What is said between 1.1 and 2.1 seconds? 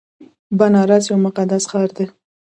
مقدس ښار دی.